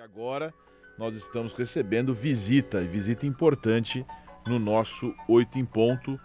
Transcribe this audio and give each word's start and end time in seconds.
porque 0.00 0.02
agora 0.02 0.54
nós 0.98 1.14
estamos 1.14 1.52
recebendo 1.52 2.14
visita, 2.14 2.80
visita 2.80 3.26
importante 3.26 4.04
no 4.46 4.58
nosso 4.58 5.14
Oito 5.28 5.58
em 5.58 5.64
Ponto, 5.64 6.18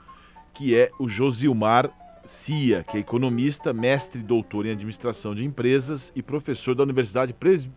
que 0.53 0.77
é 0.77 0.89
o 0.97 1.09
Josilmar 1.09 1.91
Cia, 2.23 2.83
que 2.83 2.97
é 2.97 2.99
economista, 3.01 3.73
mestre 3.73 4.21
e 4.21 4.23
doutor 4.23 4.65
em 4.65 4.71
administração 4.71 5.35
de 5.35 5.43
empresas 5.43 6.11
e 6.15 6.23
professor 6.23 6.73
da 6.73 6.83
Universidade 6.83 7.35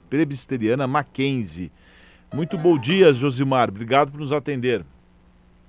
Presbiteriana 0.09 0.87
Mackenzie. 0.87 1.73
Muito 2.33 2.57
bom 2.57 2.79
dia, 2.79 3.13
Josilmar. 3.13 3.69
Obrigado 3.69 4.13
por 4.13 4.21
nos 4.21 4.33
atender. 4.33 4.85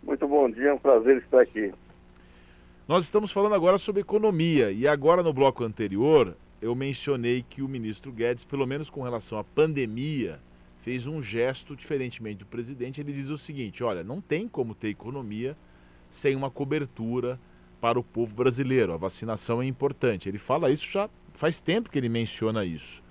Muito 0.04 0.28
bom 0.28 0.50
dia, 0.50 0.70
é 0.70 0.74
um 0.74 0.80
prazer 0.80 1.18
estar 1.18 1.42
aqui. 1.42 1.74
Nós 2.88 3.04
estamos 3.04 3.32
falando 3.32 3.56
agora 3.56 3.78
sobre 3.78 4.02
economia 4.02 4.72
e 4.72 4.88
agora 4.88 5.24
no 5.24 5.34
bloco 5.34 5.64
anterior 5.64 6.36
eu 6.62 6.76
mencionei 6.76 7.44
que 7.48 7.62
o 7.62 7.68
ministro 7.68 8.12
Guedes, 8.12 8.44
pelo 8.44 8.66
menos 8.66 8.90
com 8.90 9.02
relação 9.02 9.38
à 9.38 9.44
pandemia, 9.44 10.40
fez 10.82 11.08
um 11.08 11.22
gesto 11.22 11.76
diferentemente 11.76 12.40
do 12.40 12.46
presidente. 12.46 13.00
Ele 13.00 13.14
diz 13.14 13.30
o 13.30 13.38
seguinte: 13.38 13.84
olha, 13.84 14.04
não 14.04 14.20
tem 14.20 14.48
como 14.48 14.76
ter 14.76 14.90
economia 14.90 15.58
sem 16.10 16.36
uma 16.36 16.50
cobertura 16.50 17.40
para 17.80 18.00
o 18.00 18.04
povo 18.04 18.34
brasileiro. 18.36 18.94
A 18.94 18.98
vacinação 18.98 19.62
é 19.62 19.66
importante. 19.66 20.28
Ele 20.28 20.38
fala 20.38 20.70
isso 20.70 20.90
já 20.90 21.10
faz 21.34 21.60
tempo 21.60 21.90
que 21.90 21.98
ele 21.98 22.10
menciona 22.10 22.66
isso. 22.66 23.02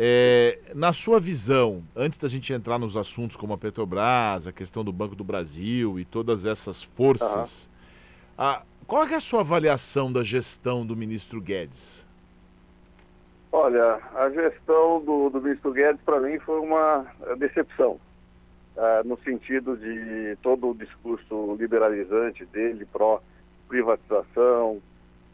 É, 0.00 0.60
na 0.74 0.92
sua 0.92 1.18
visão, 1.18 1.82
antes 1.94 2.18
da 2.18 2.28
gente 2.28 2.52
entrar 2.52 2.78
nos 2.78 2.96
assuntos 2.96 3.36
como 3.36 3.52
a 3.52 3.58
Petrobras, 3.58 4.46
a 4.46 4.52
questão 4.52 4.84
do 4.84 4.92
Banco 4.92 5.16
do 5.16 5.24
Brasil 5.24 5.98
e 5.98 6.04
todas 6.04 6.46
essas 6.46 6.80
forças, 6.80 7.68
uhum. 8.38 8.44
a, 8.44 8.62
qual 8.86 9.04
é 9.06 9.16
a 9.16 9.20
sua 9.20 9.40
avaliação 9.40 10.12
da 10.12 10.22
gestão 10.22 10.86
do 10.86 10.96
ministro 10.96 11.40
Guedes? 11.40 12.06
Olha, 13.50 13.98
a 14.14 14.28
gestão 14.28 15.00
do, 15.00 15.30
do 15.30 15.40
ministro 15.40 15.72
Guedes, 15.72 16.02
para 16.02 16.20
mim, 16.20 16.38
foi 16.40 16.60
uma 16.60 17.06
decepção, 17.38 17.98
uh, 18.76 19.06
no 19.06 19.18
sentido 19.20 19.74
de 19.76 20.36
todo 20.42 20.70
o 20.70 20.74
discurso 20.74 21.56
liberalizante 21.58 22.44
dele, 22.46 22.86
pró-privatização, 22.92 24.82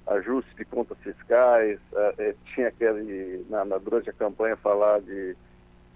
ajuste 0.07 0.55
de 0.55 0.65
contas 0.65 0.97
fiscais, 0.99 1.81
uh, 1.93 2.35
tinha 2.55 2.69
aquele, 2.69 3.45
na, 3.51 3.65
na, 3.65 3.79
durante 3.79 4.11
a 4.11 4.13
campanha, 4.13 4.57
falar 4.57 5.01
de 5.01 5.37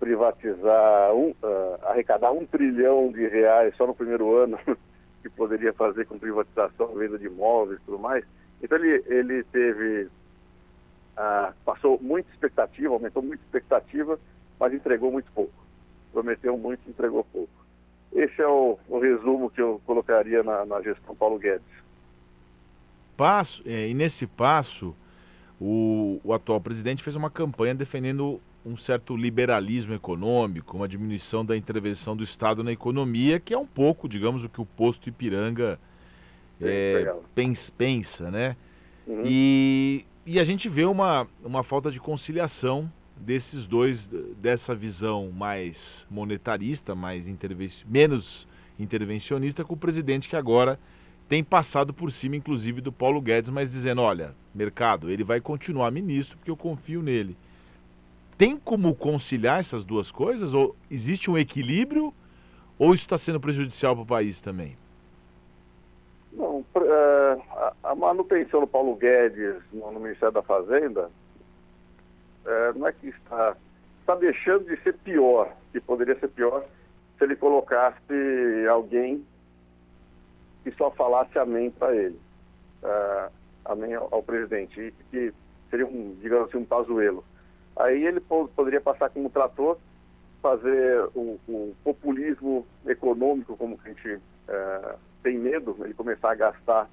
privatizar, 0.00 1.12
um, 1.12 1.34
arrecadar 1.82 2.30
um 2.30 2.46
trilhão 2.46 3.10
de 3.10 3.26
reais 3.26 3.74
só 3.76 3.84
no 3.84 3.94
primeiro 3.94 4.36
ano, 4.36 4.58
que 5.22 5.28
poderia 5.28 5.72
fazer 5.72 6.06
com 6.06 6.18
privatização, 6.18 6.94
venda 6.94 7.18
de 7.18 7.26
imóveis 7.26 7.80
e 7.80 7.84
tudo 7.84 7.98
mais. 7.98 8.24
Então 8.62 8.78
ele, 8.78 9.04
ele 9.06 9.42
teve 9.44 10.08
ah, 11.18 11.52
passou 11.64 11.98
muita 12.00 12.30
expectativa, 12.30 12.94
aumentou 12.94 13.20
muita 13.20 13.42
expectativa, 13.42 14.18
mas 14.58 14.72
entregou 14.72 15.10
muito 15.10 15.30
pouco. 15.32 15.52
Prometeu 16.12 16.56
muito, 16.56 16.88
entregou 16.88 17.24
pouco. 17.24 17.50
Esse 18.12 18.40
é 18.40 18.46
o, 18.46 18.78
o 18.88 19.00
resumo 19.00 19.50
que 19.50 19.60
eu 19.60 19.82
colocaria 19.84 20.44
na, 20.44 20.64
na 20.64 20.80
gestão 20.80 21.16
Paulo 21.16 21.36
Guedes. 21.36 21.66
Passo, 23.16 23.64
é, 23.66 23.88
e 23.88 23.94
nesse 23.94 24.28
passo, 24.28 24.94
o, 25.60 26.20
o 26.22 26.32
atual 26.32 26.60
presidente 26.60 27.02
fez 27.02 27.16
uma 27.16 27.28
campanha 27.28 27.74
defendendo 27.74 28.40
um 28.64 28.76
certo 28.76 29.16
liberalismo 29.16 29.94
econômico, 29.94 30.76
uma 30.76 30.86
diminuição 30.86 31.44
da 31.44 31.56
intervenção 31.56 32.16
do 32.16 32.22
Estado 32.22 32.62
na 32.62 32.70
economia, 32.70 33.40
que 33.40 33.52
é 33.52 33.58
um 33.58 33.66
pouco, 33.66 34.08
digamos, 34.08 34.44
o 34.44 34.48
que 34.48 34.60
o 34.60 34.64
posto 34.64 35.08
Ipiranga 35.08 35.80
é, 36.60 37.12
pensa, 37.34 37.72
pensa, 37.76 38.30
né? 38.30 38.56
Uhum. 39.06 39.22
E 39.24 40.04
e 40.30 40.38
a 40.38 40.44
gente 40.44 40.68
vê 40.68 40.84
uma, 40.84 41.26
uma 41.42 41.64
falta 41.64 41.90
de 41.90 41.98
conciliação 41.98 42.92
desses 43.16 43.66
dois, 43.66 44.06
dessa 44.36 44.74
visão 44.74 45.32
mais 45.32 46.06
monetarista, 46.10 46.94
mais 46.94 47.28
interven 47.28 47.66
menos 47.86 48.46
intervencionista, 48.78 49.64
com 49.64 49.72
o 49.72 49.76
presidente 49.76 50.28
que 50.28 50.36
agora 50.36 50.78
tem 51.30 51.42
passado 51.42 51.94
por 51.94 52.12
cima, 52.12 52.36
inclusive, 52.36 52.82
do 52.82 52.92
Paulo 52.92 53.22
Guedes, 53.22 53.48
mas 53.48 53.72
dizendo: 53.72 54.02
olha, 54.02 54.34
mercado, 54.54 55.10
ele 55.10 55.24
vai 55.24 55.40
continuar 55.40 55.90
ministro 55.90 56.36
porque 56.36 56.50
eu 56.50 56.56
confio 56.58 57.00
nele. 57.00 57.34
Tem 58.36 58.54
como 58.54 58.94
conciliar 58.94 59.58
essas 59.58 59.82
duas 59.82 60.12
coisas? 60.12 60.52
Ou 60.52 60.76
existe 60.90 61.30
um 61.30 61.38
equilíbrio? 61.38 62.12
Ou 62.78 62.92
isso 62.92 63.04
está 63.04 63.16
sendo 63.16 63.40
prejudicial 63.40 63.94
para 63.94 64.02
o 64.02 64.06
país 64.06 64.42
também? 64.42 64.76
Não, 66.34 66.58
uh, 66.58 67.72
a, 67.88 67.94
manutenção 67.94 68.60
do 68.60 68.66
Paulo 68.66 68.94
Guedes 68.96 69.56
no, 69.72 69.90
no 69.90 70.00
Ministério 70.00 70.34
da 70.34 70.42
Fazenda 70.42 71.10
uh, 72.44 72.78
não 72.78 72.86
é 72.86 72.92
que 72.92 73.08
está, 73.08 73.56
está 74.00 74.14
deixando 74.14 74.66
de 74.66 74.80
ser 74.82 74.94
pior, 74.98 75.52
que 75.72 75.80
poderia 75.80 76.18
ser 76.18 76.28
pior 76.28 76.64
se 77.16 77.24
ele 77.24 77.34
colocasse 77.34 78.66
alguém 78.70 79.24
que 80.62 80.70
só 80.72 80.90
falasse 80.90 81.38
amém 81.38 81.70
para 81.70 81.94
ele, 81.94 82.18
uh, 82.82 83.32
amém 83.64 83.94
ao, 83.94 84.08
ao, 84.12 84.22
presidente, 84.22 84.80
e 84.80 84.92
que 85.10 85.34
seria 85.70 85.86
um, 85.86 86.14
digamos 86.20 86.48
assim, 86.48 86.58
um 86.58 86.64
pazuelo. 86.64 87.24
Aí 87.76 88.04
ele 88.04 88.20
poderia 88.20 88.80
passar 88.80 89.08
como 89.10 89.30
trator, 89.30 89.78
fazer 90.42 91.04
o, 91.14 91.38
o 91.48 91.74
populismo 91.82 92.66
econômico, 92.86 93.56
como 93.56 93.78
a 93.84 93.88
gente 93.88 94.20
tem 95.22 95.36
medo, 95.36 95.76
ele 95.80 95.94
começar 95.94 96.32
a 96.32 96.34
gastar 96.34 96.88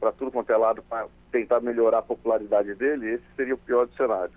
para 0.00 0.12
tudo 0.12 0.30
quanto 0.30 0.50
é 0.50 0.56
lado 0.56 0.82
para 0.82 1.06
tentar 1.30 1.60
melhorar 1.60 1.98
a 1.98 2.02
popularidade 2.02 2.74
dele, 2.74 3.14
esse 3.14 3.24
seria 3.36 3.54
o 3.54 3.58
pior 3.58 3.88
cenário. 3.96 4.34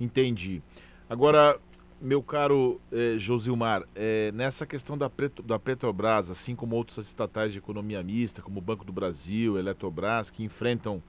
Entendi. 0.00 0.62
Agora, 1.08 1.58
meu 2.00 2.22
caro 2.22 2.80
eh, 2.92 3.14
Josilmar, 3.16 3.84
eh, 3.94 4.30
nessa 4.34 4.66
questão 4.66 4.98
da, 4.98 5.08
Petro, 5.08 5.42
da 5.42 5.58
Petrobras, 5.58 6.30
assim 6.30 6.54
como 6.54 6.76
outras 6.76 7.06
estatais 7.06 7.52
de 7.52 7.58
economia 7.58 8.02
mista, 8.02 8.42
como 8.42 8.58
o 8.58 8.62
Banco 8.62 8.84
do 8.84 8.92
Brasil, 8.92 9.58
Eletrobras, 9.58 10.30
que 10.30 10.44
enfrentam 10.44 11.02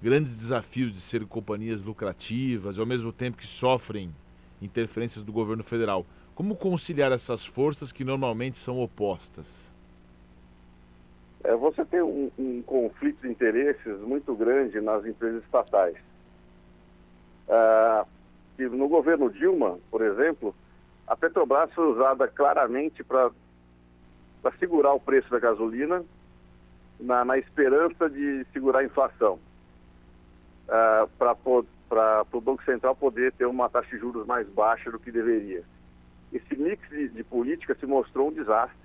grandes 0.00 0.36
desafios 0.36 0.92
de 0.92 1.00
serem 1.00 1.26
companhias 1.26 1.82
lucrativas 1.82 2.78
ao 2.78 2.86
mesmo 2.86 3.12
tempo 3.12 3.36
que 3.36 3.46
sofrem 3.46 4.14
interferências 4.62 5.24
do 5.24 5.32
governo 5.32 5.64
federal. 5.64 6.06
Como 6.34 6.56
conciliar 6.56 7.12
essas 7.12 7.44
forças 7.44 7.92
que 7.92 8.04
normalmente 8.04 8.58
são 8.58 8.80
opostas? 8.80 9.73
É, 11.44 11.54
você 11.54 11.84
tem 11.84 12.02
um, 12.02 12.30
um, 12.38 12.62
conflito 12.62 13.20
de 13.20 13.28
interesses 13.28 14.00
muito 14.00 14.34
grande 14.34 14.80
nas 14.80 15.04
empresas 15.04 15.42
estatais. 15.44 15.96
Ah, 17.48 18.06
no 18.58 18.88
governo 18.88 19.30
Dilma, 19.30 19.78
por 19.90 20.00
exemplo, 20.02 20.54
a 21.06 21.14
Petrobras 21.14 21.72
foi 21.74 21.86
usada 21.86 22.26
claramente 22.26 23.04
para 23.04 23.30
segurar 24.58 24.94
o 24.94 25.00
preço 25.00 25.28
da 25.30 25.38
gasolina 25.38 26.02
na, 26.98 27.24
na 27.24 27.36
esperança 27.36 28.08
de 28.08 28.46
segurar 28.52 28.80
a 28.80 28.84
inflação. 28.84 29.38
Ah, 30.68 31.06
para 31.18 32.24
o 32.32 32.40
Banco 32.40 32.64
Central 32.64 32.96
poder 32.96 33.32
ter 33.32 33.44
uma 33.44 33.68
taxa 33.68 33.90
de 33.90 33.98
juros 33.98 34.26
mais 34.26 34.48
baixa 34.48 34.90
do 34.90 34.98
que 34.98 35.12
deveria 35.12 35.62
esse 36.34 36.56
mix 36.56 36.88
de, 36.90 37.08
de, 37.08 37.22
política 37.22 37.76
se 37.76 37.86
mostrou 37.86 38.28
um 38.28 38.32
desastre. 38.32 38.83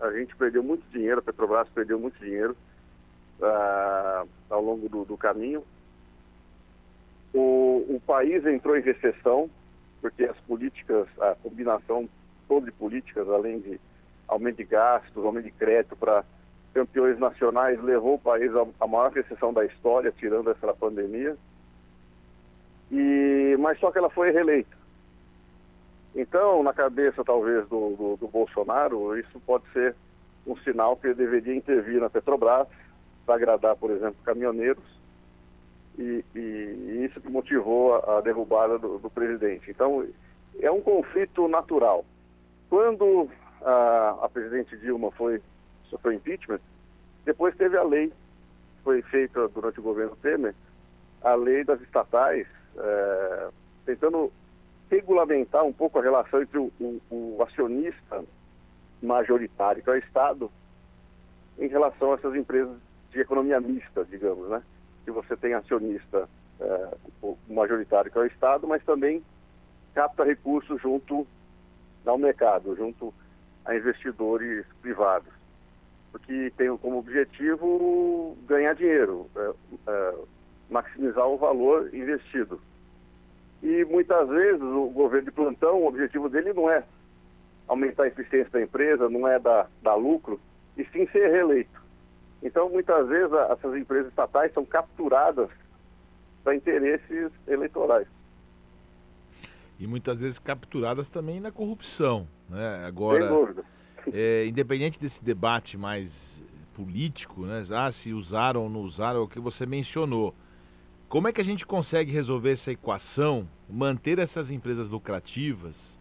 A 0.00 0.10
gente 0.12 0.34
perdeu 0.36 0.62
muito 0.62 0.84
dinheiro, 0.90 1.18
a 1.18 1.22
Petrobras 1.22 1.68
perdeu 1.70 1.98
muito 1.98 2.18
dinheiro 2.18 2.56
uh, 3.40 4.28
ao 4.48 4.62
longo 4.62 4.88
do, 4.88 5.04
do 5.04 5.16
caminho. 5.16 5.64
O, 7.34 7.84
o, 7.88 8.02
país 8.06 8.46
entrou 8.46 8.76
em 8.76 8.80
recessão, 8.80 9.50
porque 10.00 10.24
as 10.24 10.36
políticas, 10.40 11.06
a 11.20 11.34
combinação 11.42 12.08
toda 12.46 12.66
de 12.66 12.72
políticas, 12.72 13.28
além 13.28 13.60
de 13.60 13.80
aumento 14.26 14.56
de 14.56 14.64
gastos, 14.64 15.24
aumento 15.24 15.44
de 15.44 15.50
crédito 15.50 15.96
para 15.96 16.24
campeões 16.72 17.18
nacionais, 17.18 17.82
levou 17.82 18.14
o 18.14 18.18
país 18.18 18.50
à 18.80 18.86
maior 18.86 19.10
recessão 19.10 19.52
da 19.52 19.64
história, 19.64 20.12
tirando 20.16 20.50
essa 20.50 20.72
pandemia. 20.72 21.36
E, 22.90 23.56
mas 23.58 23.78
só 23.78 23.90
que 23.90 23.98
ela 23.98 24.08
foi 24.08 24.30
reeleita. 24.30 24.77
Então, 26.14 26.62
na 26.62 26.72
cabeça 26.72 27.24
talvez 27.24 27.68
do, 27.68 27.96
do, 27.96 28.16
do, 28.16 28.28
Bolsonaro, 28.28 29.16
isso 29.18 29.40
pode 29.40 29.64
ser 29.72 29.94
um 30.46 30.56
sinal 30.58 30.96
que 30.96 31.06
ele 31.06 31.14
deveria 31.14 31.54
intervir 31.54 32.00
na 32.00 32.10
Petrobras 32.10 32.66
para 33.26 33.34
agradar, 33.34 33.76
por 33.76 33.90
exemplo, 33.90 34.16
caminhoneiros, 34.24 34.82
e, 35.98 36.24
e, 36.34 36.38
e 36.38 37.04
isso 37.04 37.20
que 37.20 37.28
motivou 37.28 37.96
a, 37.96 38.18
a 38.18 38.20
derrubada 38.20 38.78
do, 38.78 38.98
do, 38.98 39.10
presidente. 39.10 39.70
Então, 39.70 40.06
é 40.60 40.70
um 40.70 40.80
conflito 40.80 41.46
natural. 41.48 42.04
Quando 42.70 43.28
a, 43.62 44.18
a 44.22 44.28
presidente 44.28 44.76
Dilma 44.78 45.10
foi 45.12 45.42
sofreu 45.90 46.12
impeachment, 46.12 46.60
depois 47.24 47.54
teve 47.56 47.76
a 47.76 47.82
lei, 47.82 48.12
foi 48.84 49.02
feita 49.02 49.48
durante 49.48 49.80
o 49.80 49.82
governo 49.82 50.16
Temer, 50.16 50.54
a 51.22 51.34
lei 51.34 51.64
das 51.64 51.80
estatais, 51.80 52.46
é, 52.76 53.48
tentando 53.84 54.32
regulamentar 54.90 55.64
um 55.64 55.72
pouco 55.72 55.98
a 55.98 56.02
relação 56.02 56.42
entre 56.42 56.58
o, 56.58 56.72
o, 56.80 57.00
o 57.10 57.42
acionista 57.42 58.24
majoritário, 59.02 59.82
que 59.82 59.90
é 59.90 59.92
o 59.92 59.98
Estado, 59.98 60.50
em 61.58 61.68
relação 61.68 62.12
a 62.12 62.14
essas 62.14 62.34
empresas 62.34 62.76
de 63.10 63.20
economia 63.20 63.60
mista, 63.60 64.04
digamos, 64.04 64.48
né? 64.48 64.62
Que 65.04 65.10
você 65.10 65.36
tem 65.36 65.54
acionista 65.54 66.28
é, 66.60 66.88
majoritário, 67.48 68.10
que 68.10 68.18
é 68.18 68.22
o 68.22 68.26
Estado, 68.26 68.66
mas 68.66 68.84
também 68.84 69.22
capta 69.94 70.24
recursos 70.24 70.80
junto 70.80 71.26
ao 72.06 72.18
mercado, 72.18 72.74
junto 72.76 73.12
a 73.64 73.74
investidores 73.76 74.64
privados, 74.80 75.32
porque 76.10 76.52
tem 76.56 76.74
como 76.78 76.98
objetivo 76.98 78.36
ganhar 78.46 78.74
dinheiro, 78.74 79.28
é, 79.36 79.52
é, 79.88 80.14
maximizar 80.70 81.26
o 81.26 81.36
valor 81.36 81.94
investido. 81.94 82.60
E 83.62 83.84
muitas 83.84 84.28
vezes 84.28 84.62
o 84.62 84.88
governo 84.88 85.26
de 85.26 85.32
plantão, 85.32 85.82
o 85.82 85.86
objetivo 85.86 86.28
dele 86.28 86.52
não 86.52 86.70
é 86.70 86.84
aumentar 87.66 88.04
a 88.04 88.08
eficiência 88.08 88.50
da 88.50 88.62
empresa, 88.62 89.08
não 89.08 89.26
é 89.26 89.38
dar, 89.38 89.70
dar 89.82 89.94
lucro, 89.94 90.40
e 90.76 90.84
sim 90.86 91.06
ser 91.08 91.30
reeleito. 91.30 91.78
Então, 92.42 92.68
muitas 92.70 93.08
vezes, 93.08 93.32
a, 93.32 93.52
essas 93.52 93.76
empresas 93.76 94.08
estatais 94.08 94.52
são 94.54 94.64
capturadas 94.64 95.50
para 96.44 96.54
interesses 96.54 97.30
eleitorais. 97.46 98.06
E 99.78 99.86
muitas 99.86 100.20
vezes 100.20 100.38
capturadas 100.38 101.08
também 101.08 101.40
na 101.40 101.52
corrupção. 101.52 102.26
Né? 102.48 102.84
Agora, 102.86 103.26
Sem 103.26 103.36
dúvida. 103.36 103.64
É, 104.12 104.46
independente 104.46 104.98
desse 104.98 105.22
debate 105.22 105.76
mais 105.76 106.42
político, 106.74 107.44
né? 107.44 107.62
ah, 107.72 107.90
se 107.90 108.12
usaram 108.12 108.62
ou 108.62 108.70
não 108.70 108.80
usaram, 108.80 109.20
é 109.20 109.22
o 109.22 109.28
que 109.28 109.40
você 109.40 109.66
mencionou. 109.66 110.34
Como 111.08 111.26
é 111.26 111.32
que 111.32 111.40
a 111.40 111.44
gente 111.44 111.66
consegue 111.66 112.12
resolver 112.12 112.52
essa 112.52 112.70
equação, 112.70 113.48
manter 113.66 114.18
essas 114.18 114.50
empresas 114.50 114.90
lucrativas 114.90 115.98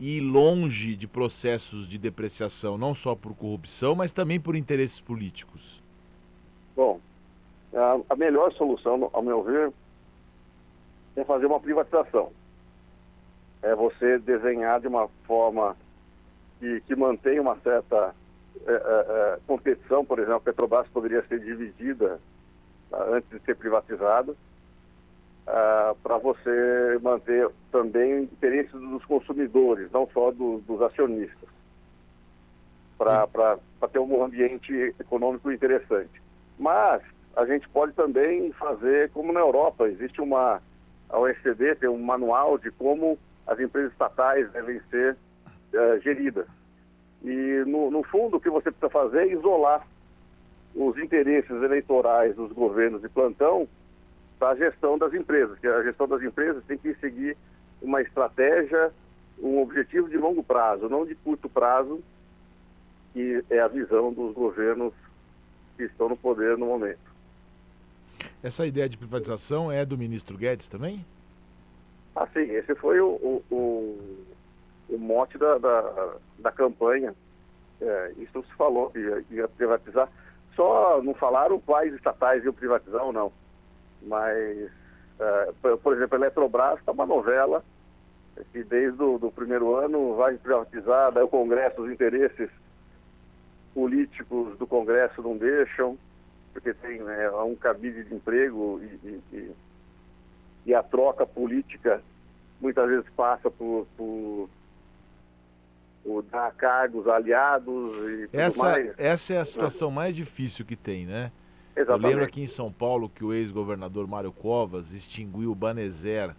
e 0.00 0.18
longe 0.18 0.96
de 0.96 1.06
processos 1.06 1.86
de 1.86 1.98
depreciação, 1.98 2.78
não 2.78 2.94
só 2.94 3.14
por 3.14 3.34
corrupção, 3.34 3.94
mas 3.94 4.12
também 4.12 4.40
por 4.40 4.56
interesses 4.56 4.98
políticos? 4.98 5.82
Bom, 6.74 6.98
a, 8.08 8.16
melhor 8.16 8.50
solução, 8.54 9.10
ao 9.12 9.22
meu 9.22 9.42
ver, 9.42 9.70
é 11.16 11.22
fazer 11.22 11.44
uma 11.44 11.60
privatização. 11.60 12.32
É 13.60 13.74
você 13.74 14.18
desenhar 14.20 14.80
de 14.80 14.88
uma 14.88 15.06
forma 15.26 15.76
que, 16.58 16.80
que 16.86 16.96
mantenha 16.96 17.42
uma 17.42 17.58
certa 17.58 18.14
é, 18.66 18.72
é, 18.72 18.74
é 18.74 19.38
competição, 19.46 20.02
por 20.02 20.18
exemplo, 20.18 20.36
a 20.36 20.40
Petrobras 20.40 20.88
poderia 20.88 21.22
ser 21.26 21.40
dividida? 21.40 22.18
Antes 22.92 23.30
de 23.30 23.38
ser 23.40 23.56
privatizado, 23.56 24.36
ah, 25.46 25.94
para 26.02 26.18
você 26.18 26.98
manter 27.02 27.48
também 27.72 28.14
o 28.14 28.22
interesse 28.24 28.72
dos 28.72 29.04
consumidores, 29.04 29.90
não 29.90 30.08
só 30.12 30.30
do, 30.30 30.58
dos 30.60 30.80
acionistas, 30.82 31.48
para 32.96 33.58
ter 33.90 33.98
um 33.98 34.22
ambiente 34.22 34.94
econômico 35.00 35.50
interessante. 35.50 36.22
Mas 36.58 37.02
a 37.36 37.46
gente 37.46 37.68
pode 37.70 37.92
também 37.94 38.52
fazer 38.52 39.10
como 39.10 39.32
na 39.32 39.40
Europa, 39.40 39.88
existe 39.88 40.20
uma, 40.20 40.60
a 41.08 41.18
OECD 41.18 41.74
tem 41.76 41.88
um 41.88 42.02
manual 42.02 42.58
de 42.58 42.70
como 42.70 43.18
as 43.46 43.58
empresas 43.58 43.92
estatais 43.92 44.50
devem 44.52 44.80
ser 44.90 45.16
uh, 45.74 46.00
geridas. 46.00 46.46
E, 47.22 47.64
no, 47.66 47.90
no 47.90 48.02
fundo, 48.04 48.36
o 48.36 48.40
que 48.40 48.48
você 48.48 48.70
precisa 48.70 48.90
fazer 48.90 49.28
é 49.28 49.32
isolar 49.32 49.86
os 50.74 50.96
interesses 50.98 51.50
eleitorais 51.50 52.34
dos 52.36 52.52
governos 52.52 53.02
de 53.02 53.08
plantão 53.08 53.68
para 54.38 54.50
a 54.50 54.56
gestão 54.56 54.96
das 54.96 55.12
empresas, 55.12 55.58
que 55.58 55.66
a 55.66 55.82
gestão 55.82 56.08
das 56.08 56.22
empresas 56.22 56.64
tem 56.64 56.78
que 56.78 56.94
seguir 56.94 57.36
uma 57.82 58.00
estratégia, 58.00 58.92
um 59.38 59.60
objetivo 59.60 60.08
de 60.08 60.16
longo 60.16 60.42
prazo, 60.42 60.88
não 60.88 61.04
de 61.04 61.14
curto 61.14 61.48
prazo, 61.48 62.02
que 63.12 63.44
é 63.50 63.60
a 63.60 63.68
visão 63.68 64.12
dos 64.12 64.34
governos 64.34 64.94
que 65.76 65.84
estão 65.84 66.08
no 66.08 66.16
poder 66.16 66.56
no 66.56 66.66
momento. 66.66 67.10
Essa 68.42 68.66
ideia 68.66 68.88
de 68.88 68.96
privatização 68.96 69.70
é 69.70 69.84
do 69.84 69.98
ministro 69.98 70.36
Guedes 70.36 70.68
também? 70.68 71.04
Ah, 72.14 72.26
sim, 72.32 72.40
esse 72.40 72.74
foi 72.74 73.00
o, 73.00 73.08
o, 73.08 73.44
o, 73.50 74.24
o 74.88 74.98
mote 74.98 75.38
da, 75.38 75.58
da, 75.58 76.14
da 76.38 76.52
campanha. 76.52 77.14
É, 77.80 78.12
isso 78.18 78.42
se 78.42 78.54
falou 78.56 78.90
que 78.90 78.98
ia, 78.98 79.24
ia 79.30 79.48
privatizar. 79.48 80.08
Só 80.54 81.02
não 81.02 81.14
falaram 81.14 81.60
quais 81.60 81.94
estatais 81.94 82.44
iam 82.44 82.52
privatizar 82.52 83.04
ou 83.04 83.12
não. 83.12 83.32
Mas, 84.02 84.70
é, 85.18 85.52
por 85.82 85.94
exemplo, 85.94 86.16
a 86.16 86.18
Eletrobras 86.18 86.78
está 86.78 86.92
uma 86.92 87.06
novela 87.06 87.62
que 88.52 88.64
desde 88.64 89.02
o 89.02 89.30
primeiro 89.30 89.74
ano 89.76 90.16
vai 90.16 90.36
privatizar, 90.36 91.12
daí 91.12 91.22
o 91.22 91.28
Congresso, 91.28 91.82
os 91.82 91.92
interesses 91.92 92.50
políticos 93.74 94.56
do 94.58 94.66
Congresso 94.66 95.22
não 95.22 95.36
deixam, 95.36 95.98
porque 96.52 96.72
tem 96.74 97.00
né, 97.00 97.30
um 97.30 97.54
cabide 97.54 98.04
de 98.04 98.14
emprego 98.14 98.80
e, 98.82 98.86
e, 98.86 99.22
e, 99.32 99.54
e 100.66 100.74
a 100.74 100.82
troca 100.82 101.26
política 101.26 102.02
muitas 102.60 102.88
vezes 102.88 103.08
passa 103.10 103.50
por, 103.50 103.86
por 103.96 104.48
o 106.04 106.22
dar 106.22 106.52
cargos 106.52 107.06
aliados 107.06 107.96
e 107.96 108.26
tudo 108.26 108.40
essa, 108.40 108.62
mais. 108.62 108.94
Essa 108.98 109.34
é 109.34 109.38
a 109.38 109.44
situação 109.44 109.90
mais 109.90 110.14
difícil 110.14 110.64
que 110.64 110.76
tem, 110.76 111.06
né? 111.06 111.30
Exatamente. 111.76 112.04
Eu 112.04 112.10
lembro 112.10 112.24
aqui 112.24 112.40
em 112.42 112.46
São 112.46 112.72
Paulo 112.72 113.08
que 113.08 113.24
o 113.24 113.32
ex-governador 113.32 114.06
Mário 114.06 114.32
Covas 114.32 114.92
extinguiu 114.92 115.50
o 115.50 115.54
Banezer, 115.54 116.34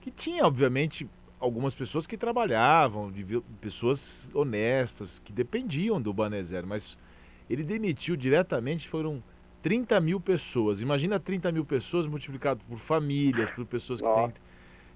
que 0.00 0.10
tinha, 0.10 0.46
obviamente, 0.46 1.08
algumas 1.40 1.74
pessoas 1.74 2.06
que 2.06 2.16
trabalhavam, 2.16 3.12
pessoas 3.60 4.30
honestas, 4.34 5.18
que 5.18 5.32
dependiam 5.32 6.00
do 6.00 6.12
Banezer, 6.12 6.66
mas 6.66 6.98
ele 7.48 7.64
demitiu 7.64 8.16
diretamente, 8.16 8.88
foram 8.88 9.22
30 9.62 10.00
mil 10.00 10.20
pessoas. 10.20 10.80
Imagina 10.80 11.18
30 11.18 11.50
mil 11.52 11.64
pessoas 11.64 12.06
multiplicado 12.06 12.60
por 12.68 12.78
famílias, 12.78 13.50
por 13.50 13.64
pessoas 13.64 14.00
que 14.00 14.06
Nossa. 14.06 14.32
têm 14.32 14.34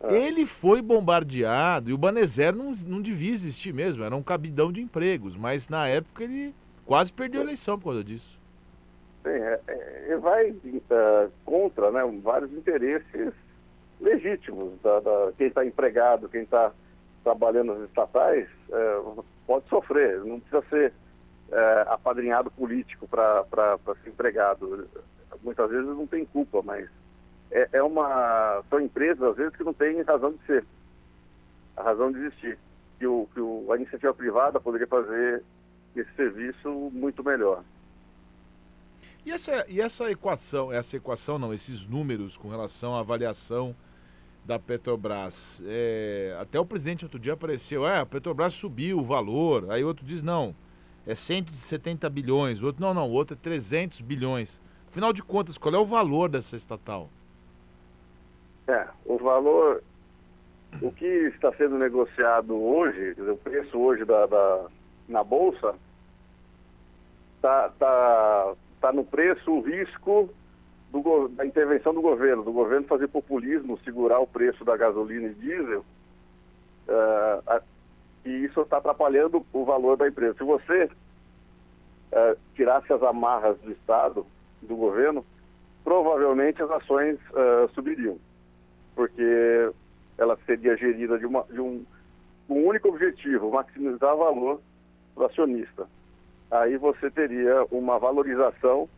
é. 0.02 0.14
Ele 0.14 0.44
foi 0.44 0.82
bombardeado 0.82 1.90
e 1.90 1.92
o 1.92 1.98
Banezer 1.98 2.54
não, 2.54 2.72
não 2.86 3.00
devia 3.00 3.32
existir 3.32 3.72
mesmo, 3.72 4.02
era 4.02 4.16
um 4.16 4.22
cabidão 4.22 4.72
de 4.72 4.80
empregos, 4.80 5.36
mas 5.36 5.68
na 5.68 5.86
época 5.86 6.24
ele 6.24 6.54
quase 6.84 7.12
perdeu 7.12 7.40
a 7.40 7.44
eleição 7.44 7.78
por 7.78 7.86
causa 7.86 8.02
disso. 8.04 8.40
Sim, 9.22 9.30
é, 9.30 9.60
é, 10.08 10.16
vai 10.16 10.50
uh, 10.50 11.30
contra 11.44 11.92
né, 11.92 12.00
vários 12.22 12.52
interesses 12.52 13.32
legítimos 14.00 14.72
da, 14.82 14.98
da 14.98 15.32
quem 15.38 15.46
está 15.46 15.64
empregado, 15.64 16.28
quem 16.28 16.42
está 16.42 16.72
trabalhando 17.22 17.74
nas 17.74 17.88
estatais, 17.88 18.48
uh, 18.70 19.24
pode 19.46 19.68
sofrer, 19.68 20.18
não 20.24 20.40
precisa 20.40 20.64
ser 20.68 20.92
uh, 21.50 21.92
apadrinhado 21.92 22.50
político 22.50 23.06
para 23.06 23.44
ser 24.02 24.10
empregado. 24.10 24.88
Muitas 25.42 25.70
vezes 25.70 25.86
não 25.86 26.06
tem 26.06 26.24
culpa, 26.24 26.60
mas 26.64 26.88
é, 27.52 27.68
é 27.74 27.82
uma. 27.82 28.62
São 28.68 28.80
empresas, 28.80 29.22
às 29.22 29.36
vezes, 29.36 29.54
que 29.54 29.62
não 29.62 29.74
têm 29.74 30.00
razão 30.02 30.32
de 30.32 30.44
ser, 30.46 30.64
a 31.76 31.82
razão 31.82 32.10
de 32.10 32.18
existir. 32.18 32.58
Que, 32.98 33.06
o, 33.06 33.28
que 33.34 33.40
o, 33.40 33.72
a 33.72 33.76
iniciativa 33.76 34.14
privada 34.14 34.60
poderia 34.60 34.86
fazer 34.86 35.42
esse 35.94 36.10
serviço 36.14 36.68
muito 36.92 37.22
melhor. 37.22 37.62
E 39.24 39.30
essa, 39.30 39.64
e 39.68 39.80
essa 39.80 40.10
equação, 40.10 40.72
essa 40.72 40.96
equação 40.96 41.38
não, 41.38 41.52
esses 41.52 41.86
números 41.86 42.36
com 42.36 42.48
relação 42.48 42.96
à 42.96 43.00
avaliação 43.00 43.74
da 44.44 44.58
Petrobras. 44.58 45.62
É, 45.64 46.36
até 46.40 46.58
o 46.58 46.64
presidente 46.64 47.04
outro 47.04 47.18
dia 47.18 47.34
apareceu, 47.34 47.86
é, 47.86 48.00
a 48.00 48.06
Petrobras 48.06 48.54
subiu 48.54 48.98
o 48.98 49.04
valor, 49.04 49.70
aí 49.70 49.84
outro 49.84 50.04
diz 50.04 50.22
não, 50.22 50.54
é 51.06 51.14
170 51.14 52.08
bilhões, 52.10 52.62
outro 52.62 52.82
não, 52.82 52.92
não, 52.92 53.10
outro 53.10 53.34
é 53.34 53.38
300 53.40 54.00
bilhões. 54.00 54.60
Afinal 54.88 55.12
de 55.12 55.22
contas, 55.22 55.56
qual 55.56 55.74
é 55.74 55.78
o 55.78 55.86
valor 55.86 56.28
dessa 56.28 56.56
estatal? 56.56 57.08
É, 58.68 58.86
o 59.04 59.18
valor, 59.18 59.82
o 60.80 60.92
que 60.92 61.04
está 61.04 61.52
sendo 61.54 61.76
negociado 61.76 62.54
hoje, 62.54 63.14
o 63.18 63.36
preço 63.36 63.78
hoje 63.78 64.04
da, 64.04 64.26
da 64.26 64.66
na 65.08 65.24
Bolsa, 65.24 65.74
está 67.36 67.68
tá, 67.70 68.54
tá 68.80 68.92
no 68.92 69.04
preço 69.04 69.50
o 69.50 69.60
risco 69.60 70.30
do, 70.92 71.28
da 71.28 71.44
intervenção 71.44 71.92
do 71.92 72.00
governo, 72.00 72.44
do 72.44 72.52
governo 72.52 72.86
fazer 72.86 73.08
populismo, 73.08 73.78
segurar 73.80 74.20
o 74.20 74.26
preço 74.26 74.64
da 74.64 74.76
gasolina 74.76 75.28
e 75.28 75.34
diesel, 75.34 75.80
uh, 76.88 77.42
a, 77.46 77.60
e 78.24 78.44
isso 78.44 78.60
está 78.60 78.76
atrapalhando 78.76 79.44
o 79.52 79.64
valor 79.64 79.96
da 79.96 80.06
empresa. 80.06 80.34
Se 80.38 80.44
você 80.44 80.84
uh, 80.84 82.38
tirasse 82.54 82.92
as 82.92 83.02
amarras 83.02 83.58
do 83.58 83.72
Estado, 83.72 84.24
do 84.62 84.76
governo, 84.76 85.26
provavelmente 85.82 86.62
as 86.62 86.70
ações 86.70 87.18
uh, 87.30 87.68
subiriam 87.74 88.16
porque 88.94 89.70
ela 90.18 90.38
seria 90.46 90.76
gerida 90.76 91.18
de, 91.18 91.26
uma, 91.26 91.44
de 91.44 91.60
um, 91.60 91.84
um 92.48 92.66
único 92.66 92.88
objetivo, 92.88 93.50
maximizar 93.50 94.16
valor 94.16 94.60
do 95.16 95.24
acionista. 95.24 95.86
Aí 96.50 96.76
você 96.76 97.10
teria 97.10 97.64
uma 97.70 97.98
valorização 97.98 98.88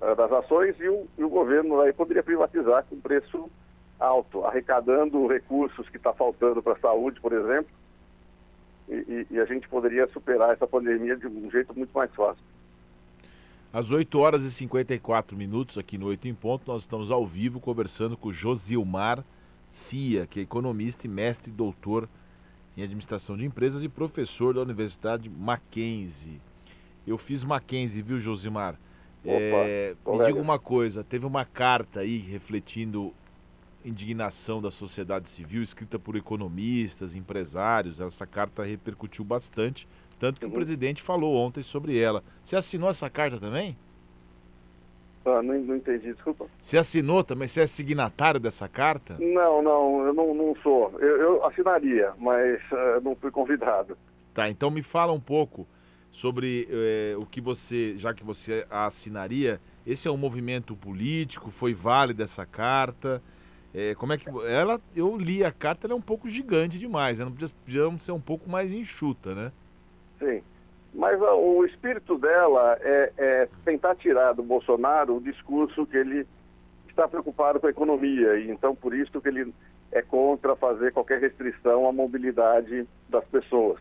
uh, 0.00 0.14
das 0.14 0.30
ações 0.30 0.78
e 0.78 0.88
o, 0.88 1.06
e 1.16 1.24
o, 1.24 1.28
governo 1.28 1.80
aí 1.80 1.92
poderia 1.92 2.22
privatizar 2.22 2.84
com 2.84 3.00
preço 3.00 3.50
alto, 3.98 4.44
arrecadando 4.44 5.26
recursos 5.26 5.88
que 5.88 5.96
está 5.96 6.12
faltando 6.12 6.62
para 6.62 6.74
a 6.74 6.78
saúde, 6.78 7.20
por 7.20 7.32
exemplo, 7.32 7.70
e, 8.88 8.94
e, 8.94 9.26
e 9.32 9.40
a 9.40 9.44
gente 9.44 9.68
poderia 9.68 10.06
superar 10.08 10.52
essa 10.52 10.66
pandemia 10.66 11.16
de 11.16 11.26
um 11.26 11.50
jeito 11.50 11.76
muito 11.76 11.90
mais 11.92 12.14
fácil. 12.14 12.42
Às 13.72 13.90
8 13.90 14.18
horas 14.18 14.42
e 14.44 14.50
54 14.50 15.36
minutos, 15.36 15.76
aqui 15.76 15.98
no 15.98 16.06
8 16.06 16.28
em 16.28 16.34
Ponto, 16.34 16.70
nós 16.70 16.82
estamos 16.82 17.10
ao 17.10 17.26
vivo 17.26 17.60
conversando 17.60 18.16
com 18.16 18.32
Josilmar 18.32 19.22
Cia, 19.70 20.26
que 20.26 20.40
é 20.40 20.42
economista 20.42 21.06
e 21.06 21.10
mestre 21.10 21.50
e 21.50 21.54
doutor 21.54 22.08
em 22.76 22.82
administração 22.82 23.36
de 23.36 23.44
empresas 23.44 23.82
e 23.82 23.88
professor 23.88 24.54
da 24.54 24.62
Universidade 24.62 25.28
Mackenzie. 25.28 26.40
Eu 27.06 27.18
fiz 27.18 27.42
Mackenzie, 27.42 28.02
viu, 28.02 28.18
Josimar? 28.18 28.78
É, 29.24 29.96
me 30.06 30.24
diga 30.24 30.40
uma 30.40 30.58
coisa, 30.58 31.02
teve 31.02 31.26
uma 31.26 31.44
carta 31.44 32.00
aí 32.00 32.18
refletindo 32.18 33.12
indignação 33.84 34.60
da 34.60 34.70
sociedade 34.70 35.28
civil, 35.28 35.62
escrita 35.62 35.98
por 35.98 36.16
economistas, 36.16 37.14
empresários. 37.14 38.00
Essa 38.00 38.26
carta 38.26 38.64
repercutiu 38.64 39.24
bastante, 39.24 39.88
tanto 40.18 40.38
que 40.38 40.46
uhum. 40.46 40.52
o 40.52 40.54
presidente 40.54 41.02
falou 41.02 41.34
ontem 41.34 41.62
sobre 41.62 41.98
ela. 41.98 42.22
Você 42.42 42.56
assinou 42.56 42.90
essa 42.90 43.08
carta 43.10 43.38
também? 43.38 43.76
Ah, 45.28 45.42
não, 45.42 45.58
não 45.58 45.76
entendi, 45.76 46.12
desculpa. 46.12 46.46
Você 46.60 46.78
assinou 46.78 47.22
também? 47.22 47.46
Você 47.46 47.60
é 47.60 47.66
signatário 47.66 48.40
dessa 48.40 48.68
carta? 48.68 49.16
Não, 49.18 49.62
não, 49.62 50.06
eu 50.06 50.14
não, 50.14 50.34
não 50.34 50.56
sou. 50.62 50.92
Eu, 50.98 51.16
eu 51.20 51.44
assinaria, 51.44 52.12
mas 52.18 52.60
uh, 52.72 53.00
não 53.02 53.14
fui 53.16 53.30
convidado. 53.30 53.96
Tá, 54.32 54.48
então 54.48 54.70
me 54.70 54.82
fala 54.82 55.12
um 55.12 55.20
pouco 55.20 55.66
sobre 56.10 56.66
eh, 56.70 57.14
o 57.18 57.26
que 57.26 57.40
você, 57.40 57.94
já 57.96 58.14
que 58.14 58.24
você 58.24 58.66
assinaria, 58.70 59.60
esse 59.86 60.08
é 60.08 60.10
um 60.10 60.16
movimento 60.16 60.74
político, 60.74 61.50
foi 61.50 61.74
válida 61.74 62.24
essa 62.24 62.46
carta? 62.46 63.22
É, 63.74 63.94
como 63.94 64.12
é 64.12 64.18
que 64.18 64.28
ela? 64.46 64.80
Eu 64.96 65.16
li 65.16 65.44
a 65.44 65.52
carta, 65.52 65.86
ela 65.86 65.94
é 65.94 65.96
um 65.96 66.00
pouco 66.00 66.28
gigante 66.28 66.78
demais. 66.78 67.20
Ela 67.20 67.30
podia, 67.30 67.48
podia 67.64 68.00
ser 68.00 68.12
um 68.12 68.20
pouco 68.20 68.48
mais 68.48 68.72
enxuta, 68.72 69.34
né? 69.34 69.52
Sim. 70.18 70.42
Mas 70.94 71.20
a, 71.22 71.34
o 71.34 71.64
espírito 71.64 72.18
dela 72.18 72.78
é, 72.80 73.12
é, 73.16 73.48
tentar 73.64 73.94
tirar 73.96 74.32
do 74.32 74.42
Bolsonaro 74.42 75.16
o 75.16 75.20
discurso 75.20 75.86
que 75.86 75.96
ele 75.96 76.26
está 76.88 77.06
preocupado 77.06 77.60
com 77.60 77.66
a 77.66 77.70
economia 77.70 78.38
e 78.38 78.50
então 78.50 78.74
por 78.74 78.94
isso 78.94 79.20
que 79.20 79.28
ele 79.28 79.52
é 79.92 80.02
contra 80.02 80.56
fazer 80.56 80.92
qualquer 80.92 81.20
restrição 81.20 81.88
à 81.88 81.92
mobilidade 81.92 82.86
das 83.08 83.24
pessoas 83.26 83.78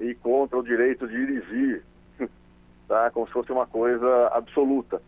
e 0.00 0.14
contra 0.14 0.58
o 0.58 0.62
direito 0.62 1.06
de 1.06 1.14
ir 1.14 1.30
e 1.30 1.40
vir, 1.40 1.82
tá? 2.88 3.10
Como 3.10 3.26
se 3.26 3.32
fosse 3.32 3.52
uma 3.52 3.66
coisa 3.66 4.28
absoluta. 4.28 5.02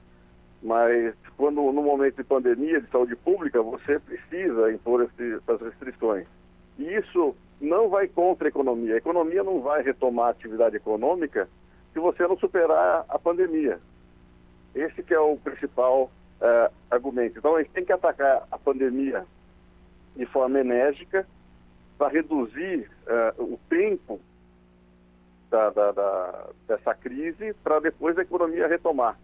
Mas 0.62 1.14
quando 1.36 1.72
no 1.72 1.82
momento 1.82 2.16
de 2.16 2.24
pandemia, 2.24 2.80
de 2.80 2.90
saúde 2.90 3.16
pública, 3.16 3.62
você 3.62 3.98
precisa 3.98 4.70
impor 4.72 5.02
essas 5.02 5.60
restrições. 5.60 6.26
E 6.78 6.84
isso 6.84 7.34
não 7.60 7.88
vai 7.88 8.08
contra 8.08 8.48
a 8.48 8.50
economia. 8.50 8.94
A 8.94 8.98
economia 8.98 9.44
não 9.44 9.60
vai 9.60 9.82
retomar 9.82 10.28
a 10.28 10.30
atividade 10.30 10.76
econômica 10.76 11.48
se 11.92 11.98
você 11.98 12.26
não 12.26 12.38
superar 12.38 13.04
a 13.08 13.18
pandemia. 13.18 13.78
Esse 14.74 15.02
que 15.02 15.12
é 15.12 15.20
o 15.20 15.36
principal 15.36 16.10
uh, 16.40 16.72
argumento. 16.90 17.38
Então 17.38 17.56
a 17.56 17.62
gente 17.62 17.72
tem 17.72 17.84
que 17.84 17.92
atacar 17.92 18.46
a 18.50 18.58
pandemia 18.58 19.26
de 20.16 20.24
forma 20.26 20.60
enérgica 20.60 21.26
para 21.98 22.08
reduzir 22.08 22.90
uh, 23.36 23.42
o 23.42 23.60
tempo 23.68 24.20
da, 25.50 25.68
da, 25.70 25.92
da, 25.92 26.46
dessa 26.66 26.94
crise 26.94 27.52
para 27.62 27.80
depois 27.80 28.16
a 28.16 28.22
economia 28.22 28.68
retomar. 28.68 29.18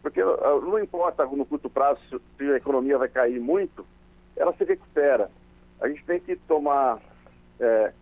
Porque 0.00 0.22
uh, 0.22 0.60
não 0.62 0.78
importa 0.78 1.26
no 1.26 1.44
curto 1.44 1.68
prazo 1.68 2.00
se 2.38 2.44
a 2.44 2.56
economia 2.56 2.96
vai 2.96 3.08
cair 3.08 3.40
muito, 3.40 3.84
ela 4.36 4.54
se 4.54 4.64
recupera. 4.64 5.30
A 5.80 5.88
gente 5.88 6.04
tem 6.04 6.20
que 6.20 6.36
tomar 6.36 7.00
é, 7.62 7.92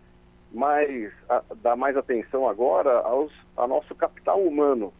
mais, 0.51 1.11
a, 1.29 1.43
dar 1.61 1.75
mais 1.75 1.95
atenção 1.95 2.49
agora 2.49 2.99
aos, 2.99 3.31
ao 3.55 3.67
nosso 3.67 3.95
capital 3.95 4.41
humano, 4.41 4.91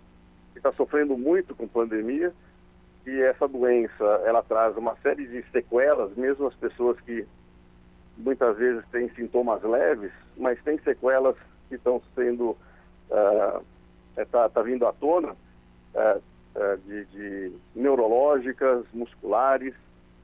que 0.54 0.60
está 0.60 0.72
sofrendo 0.74 1.18
muito 1.18 1.56
com 1.56 1.68
pandemia, 1.68 2.34
e 3.06 3.22
essa 3.22 3.48
doença 3.48 4.04
ela 4.26 4.44
traz 4.44 4.78
uma 4.78 4.96
série 4.98 5.28
de 5.28 5.44
sequelas, 5.52 6.16
mesmo 6.16 6.48
as 6.48 6.56
pessoas 6.56 7.00
que 7.02 7.28
muitas 8.18 8.58
vezes 8.58 8.86
têm 8.92 9.10
sintomas 9.10 9.62
leves, 9.64 10.12
mas 10.38 10.62
têm 10.64 10.78
sequelas 10.80 11.36
que 11.68 11.76
estão 11.76 12.02
sendo 12.16 12.56
está 14.18 14.46
uh, 14.46 14.50
tá 14.50 14.62
vindo 14.62 14.86
à 14.86 14.94
tona 14.94 15.32
uh, 15.34 16.22
uh, 16.56 16.78
de, 16.86 17.06
de, 17.06 17.56
neurológicas, 17.76 18.86
musculares. 18.94 19.74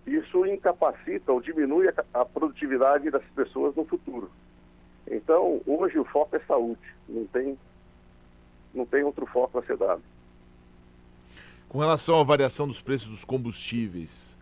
Isso 0.07 0.45
incapacita 0.45 1.33
ou 1.33 1.41
diminui 1.41 1.89
a, 1.89 2.21
a, 2.21 2.25
produtividade 2.25 3.11
das 3.11 3.23
pessoas 3.35 3.75
no 3.75 3.83
futuro. 3.83 4.31
Então, 5.05 5.61
hoje 5.67 5.99
o 5.99 6.05
foco 6.05 6.33
é 6.33 6.39
saúde, 6.39 6.95
não 7.07 7.25
tem, 7.27 7.59
não 8.73 8.85
tem 8.85 9.03
outro 9.03 9.25
foco 9.25 9.59
a 9.59 9.63
ser 9.63 9.75
dado. 9.75 10.01
Com 11.67 11.79
relação 11.79 12.17
à 12.19 12.23
variação 12.23 12.65
dos 12.65 12.79
preços 12.79 13.09
dos 13.09 13.25
combustíveis, 13.25 14.37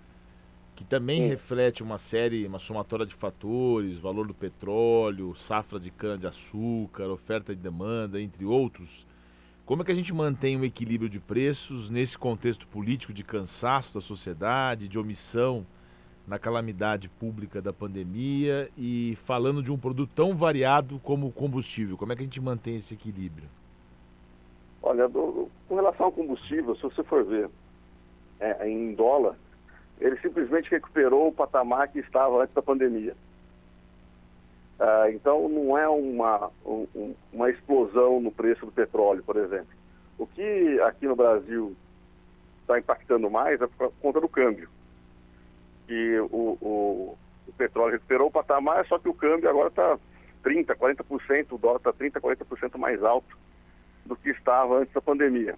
que 0.75 0.83
também 0.83 1.23
Sim. 1.23 1.29
reflete 1.29 1.81
uma 1.81 1.97
série, 1.97 2.45
uma 2.45 2.59
somatória 2.59 3.05
de 3.05 3.15
fatores, 3.15 3.97
valor 3.97 4.27
do 4.27 4.35
petróleo, 4.35 5.33
safra 5.33 5.79
de 5.79 5.89
cana-de-açúcar, 5.89 7.09
oferta 7.09 7.51
e 7.51 7.55
demanda, 7.55 8.21
entre 8.21 8.45
outros, 8.45 9.07
como 9.65 9.81
é 9.81 9.85
que 9.85 9.91
a 9.91 9.95
gente 9.95 10.13
mantém 10.13 10.55
um 10.55 10.63
equilíbrio 10.63 11.09
de 11.09 11.19
preços 11.19 11.89
nesse 11.89 12.17
contexto 12.17 12.67
político 12.67 13.11
de 13.11 13.23
cansaço 13.23 13.95
da 13.95 14.01
sociedade, 14.01 14.87
de 14.87 14.99
omissão 14.99 15.65
na 16.27 16.37
calamidade 16.37 17.09
pública 17.09 17.61
da 17.61 17.73
pandemia 17.73 18.69
e 18.77 19.15
falando 19.23 19.63
de 19.63 19.71
um 19.71 19.77
produto 19.77 20.11
tão 20.13 20.35
variado 20.35 20.99
como 20.99 21.27
o 21.27 21.31
combustível? 21.31 21.97
Como 21.97 22.13
é 22.13 22.15
que 22.15 22.21
a 22.21 22.25
gente 22.25 22.41
mantém 22.41 22.75
esse 22.75 22.93
equilíbrio? 22.93 23.47
Olha, 24.83 25.07
do, 25.07 25.49
com 25.67 25.75
relação 25.75 26.07
ao 26.07 26.11
combustível, 26.11 26.75
se 26.75 26.83
você 26.83 27.03
for 27.03 27.23
ver 27.25 27.49
é, 28.39 28.69
em 28.69 28.93
dólar, 28.93 29.35
ele 29.99 30.17
simplesmente 30.19 30.69
recuperou 30.69 31.27
o 31.29 31.31
patamar 31.31 31.87
que 31.87 31.99
estava 31.99 32.43
antes 32.43 32.53
da 32.53 32.61
pandemia. 32.61 33.15
Ah, 34.79 35.09
então, 35.09 35.47
não 35.47 35.77
é 35.77 35.87
uma, 35.87 36.51
um, 36.65 37.15
uma 37.31 37.49
explosão 37.49 38.19
no 38.19 38.31
preço 38.31 38.65
do 38.65 38.71
petróleo, 38.71 39.23
por 39.23 39.37
exemplo. 39.37 39.67
O 40.17 40.27
que 40.27 40.79
aqui 40.81 41.07
no 41.07 41.15
Brasil 41.15 41.75
está 42.61 42.77
impactando 42.79 43.29
mais 43.29 43.61
é 43.61 43.67
por 43.67 43.91
conta 44.01 44.19
do 44.19 44.27
câmbio. 44.27 44.69
E 45.87 46.17
o, 46.31 46.57
o, 46.61 47.17
o 47.47 47.53
petróleo 47.53 47.93
recuperou 47.93 48.27
o 48.27 48.31
patamar, 48.31 48.85
só 48.87 48.97
que 48.97 49.07
o 49.07 49.13
câmbio 49.13 49.49
agora 49.49 49.69
está 49.69 49.97
30%, 50.43 50.75
40%, 50.75 51.51
o 51.51 51.57
dólar 51.57 51.77
está 51.77 51.93
30%, 51.93 52.19
40% 52.19 52.77
mais 52.77 53.03
alto 53.03 53.37
do 54.05 54.15
que 54.15 54.29
estava 54.29 54.79
antes 54.79 54.93
da 54.93 55.01
pandemia. 55.01 55.55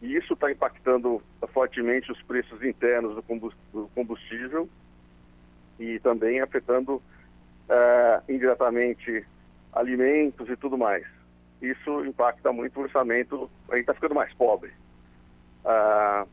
E 0.00 0.14
isso 0.14 0.34
está 0.34 0.50
impactando 0.50 1.20
fortemente 1.52 2.12
os 2.12 2.22
preços 2.22 2.62
internos 2.62 3.16
do 3.16 3.88
combustível 3.94 4.68
e 5.78 5.98
também 6.00 6.40
afetando 6.40 7.02
uh, 7.68 8.32
indiretamente 8.32 9.24
alimentos 9.72 10.48
e 10.48 10.56
tudo 10.56 10.76
mais. 10.76 11.06
Isso 11.60 12.04
impacta 12.04 12.52
muito 12.52 12.78
o 12.78 12.82
orçamento, 12.84 13.50
a 13.68 13.72
gente 13.72 13.82
está 13.82 13.94
ficando 13.94 14.14
mais 14.14 14.32
pobre. 14.34 14.70
Uh, 15.64 16.28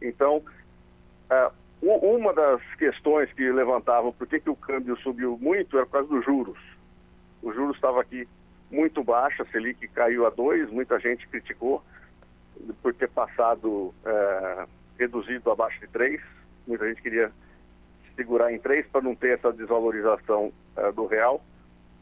então, 0.00 0.42
uh, 1.30 1.52
uma 1.82 2.32
das 2.32 2.62
questões 2.76 3.32
que 3.32 3.50
levantavam 3.50 4.12
por 4.12 4.26
que, 4.26 4.40
que 4.40 4.50
o 4.50 4.56
câmbio 4.56 4.96
subiu 4.98 5.38
muito 5.40 5.76
era 5.76 5.86
por 5.86 5.92
causa 5.92 6.08
dos 6.08 6.24
juros. 6.24 6.58
O 7.42 7.52
juros 7.52 7.76
estava 7.76 8.00
aqui 8.00 8.26
muito 8.70 9.04
baixo, 9.04 9.42
a 9.42 9.46
Selic 9.46 9.86
caiu 9.88 10.26
a 10.26 10.30
2, 10.30 10.70
muita 10.70 10.98
gente 10.98 11.28
criticou 11.28 11.82
por 12.82 12.94
ter 12.94 13.08
passado 13.08 13.94
é, 14.04 14.66
reduzido 14.98 15.50
abaixo 15.50 15.78
de 15.80 15.86
3. 15.88 16.20
Muita 16.66 16.88
gente 16.88 17.02
queria 17.02 17.30
segurar 18.16 18.52
em 18.52 18.58
3 18.58 18.86
para 18.88 19.02
não 19.02 19.14
ter 19.14 19.38
essa 19.38 19.52
desvalorização 19.52 20.52
é, 20.76 20.90
do 20.90 21.06
real. 21.06 21.40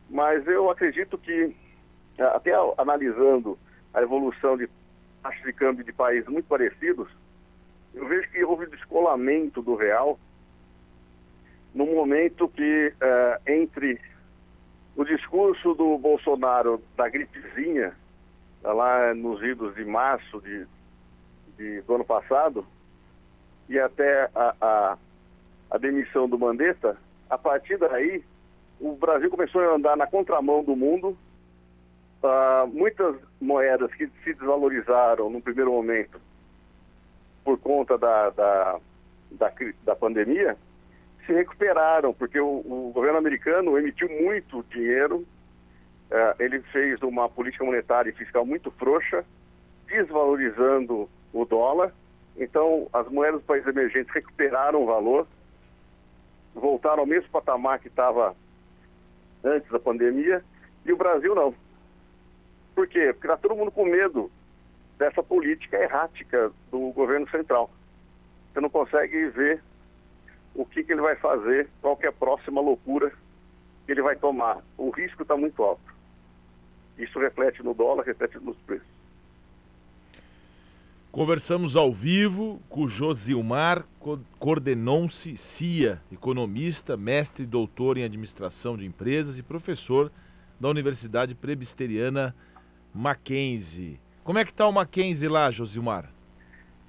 Mas 0.08 0.46
eu 0.46 0.70
acredito 0.70 1.18
que, 1.18 1.54
é, 2.16 2.22
até 2.22 2.52
analisando 2.78 3.58
a 3.92 4.00
evolução 4.00 4.56
de 4.56 4.68
taxas 5.22 5.42
de 5.42 5.52
câmbio 5.52 5.84
de 5.84 5.92
países 5.92 6.28
muito 6.28 6.46
parecidos, 6.46 7.08
eu 7.92 8.06
vejo 8.06 8.30
que 8.30 8.44
houve 8.44 8.66
descolamento 8.66 9.60
do 9.60 9.74
real 9.74 10.18
no 11.74 11.86
momento 11.86 12.48
que 12.48 12.92
é, 13.00 13.40
entre 13.46 14.00
o 14.96 15.04
discurso 15.04 15.74
do 15.74 15.98
Bolsonaro 15.98 16.80
da 16.96 17.08
gripezinha 17.08 17.94
lá 18.72 19.12
nos 19.14 19.42
idos 19.42 19.74
de 19.74 19.84
março 19.84 20.40
de, 20.40 20.66
de, 21.56 21.82
do 21.82 21.96
ano 21.96 22.04
passado, 22.04 22.66
e 23.68 23.78
até 23.78 24.30
a, 24.34 24.54
a, 24.60 24.98
a 25.74 25.78
demissão 25.78 26.28
do 26.28 26.38
Mandetta, 26.38 26.96
a 27.28 27.36
partir 27.36 27.76
daí, 27.76 28.22
o 28.80 28.94
Brasil 28.94 29.28
começou 29.28 29.60
a 29.60 29.74
andar 29.74 29.96
na 29.96 30.06
contramão 30.06 30.62
do 30.62 30.76
mundo. 30.76 31.18
Uh, 32.22 32.66
muitas 32.68 33.16
moedas 33.40 33.92
que 33.94 34.06
se 34.22 34.34
desvalorizaram 34.34 35.28
no 35.28 35.42
primeiro 35.42 35.72
momento 35.72 36.20
por 37.42 37.58
conta 37.58 37.98
da, 37.98 38.30
da, 38.30 38.78
da, 39.32 39.52
da 39.84 39.96
pandemia 39.96 40.56
se 41.26 41.32
recuperaram, 41.32 42.14
porque 42.14 42.38
o, 42.38 42.46
o 42.46 42.92
governo 42.94 43.18
americano 43.18 43.76
emitiu 43.76 44.08
muito 44.08 44.64
dinheiro 44.70 45.26
é, 46.08 46.36
ele 46.38 46.60
fez 46.72 47.02
uma 47.02 47.28
política 47.28 47.64
monetária 47.64 48.10
e 48.10 48.14
fiscal 48.14 48.46
muito 48.46 48.70
frouxa, 48.70 49.24
desvalorizando 49.88 51.08
o 51.32 51.44
dólar. 51.44 51.92
Então, 52.36 52.86
as 52.92 53.08
moedas 53.08 53.40
dos 53.40 53.46
países 53.46 53.66
emergentes 53.66 54.14
recuperaram 54.14 54.84
o 54.84 54.86
valor 54.86 55.26
voltaram 56.54 57.00
ao 57.00 57.06
mesmo 57.06 57.28
patamar 57.30 57.78
que 57.78 57.88
estava 57.88 58.34
antes 59.42 59.70
da 59.70 59.78
pandemia 59.78 60.42
e 60.84 60.92
o 60.92 60.96
Brasil 60.96 61.34
não. 61.34 61.54
Por 62.74 62.86
quê? 62.86 63.12
Porque 63.12 63.26
está 63.26 63.36
todo 63.36 63.56
mundo 63.56 63.70
com 63.70 63.84
medo 63.84 64.30
dessa 64.98 65.22
política 65.22 65.76
errática 65.76 66.50
do 66.70 66.90
governo 66.92 67.28
central. 67.30 67.70
Você 68.52 68.60
não 68.60 68.70
consegue 68.70 69.26
ver 69.28 69.62
o 70.54 70.64
que, 70.64 70.84
que 70.84 70.92
ele 70.92 71.00
vai 71.00 71.16
fazer, 71.16 71.68
qual 71.80 71.98
é 72.00 72.06
a 72.06 72.12
próxima 72.12 72.60
loucura 72.60 73.12
que 73.84 73.92
ele 73.92 74.02
vai 74.02 74.16
tomar. 74.16 74.62
O 74.78 74.90
risco 74.90 75.22
está 75.22 75.36
muito 75.36 75.62
alto. 75.62 75.94
Isso 76.96 77.18
reflete 77.18 77.62
no 77.62 77.74
dólar, 77.74 78.04
reflete 78.04 78.38
nos 78.38 78.56
preços. 78.58 78.93
Conversamos 81.14 81.76
ao 81.76 81.92
vivo 81.92 82.60
com 82.68 82.88
Josilmar 82.88 83.86
Cordenonce 84.36 85.36
Cia, 85.36 86.00
economista, 86.10 86.96
mestre 86.96 87.44
e 87.44 87.46
doutor 87.46 87.96
em 87.96 88.02
administração 88.02 88.76
de 88.76 88.84
empresas 88.84 89.38
e 89.38 89.42
professor 89.44 90.10
da 90.58 90.68
Universidade 90.68 91.32
Presbiteriana 91.36 92.34
Mackenzie. 92.92 94.00
Como 94.24 94.40
é 94.40 94.44
que 94.44 94.50
está 94.50 94.66
o 94.66 94.72
Mackenzie 94.72 95.28
lá, 95.28 95.52
Josilmar? 95.52 96.10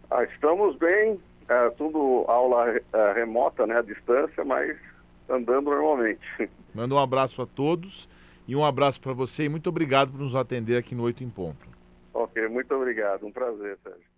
Ah, 0.10 0.24
estamos 0.24 0.76
bem, 0.78 1.20
é, 1.48 1.70
tudo 1.78 2.26
aula 2.28 2.82
é, 2.94 3.14
remota, 3.14 3.68
né, 3.68 3.78
à 3.78 3.84
distância, 3.84 4.44
mas 4.44 4.76
andando 5.30 5.66
normalmente. 5.66 6.26
Manda 6.74 6.96
um 6.96 7.00
abraço 7.00 7.44
a 7.44 7.46
todos 7.46 8.10
e 8.48 8.56
um 8.56 8.66
abraço 8.66 9.00
para 9.00 9.14
você 9.14 9.44
e 9.44 9.50
muito 9.50 9.70
obrigado 9.70 10.12
por 10.12 10.20
nos 10.20 10.36
atender 10.36 10.78
aqui 10.78 10.96
no 10.96 11.04
Oito 11.04 11.24
em 11.24 11.30
Ponto. 11.30 11.68
Ok, 12.12 12.48
muito 12.48 12.74
obrigado, 12.74 13.24
um 13.28 13.32
prazer, 13.32 13.78
Sérgio. 13.84 14.15